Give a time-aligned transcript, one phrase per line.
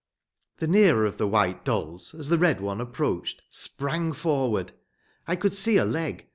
[0.57, 4.71] The nearer of the white dolls, as the red one approached, sprang forward.
[5.27, 6.27] I could see a leg.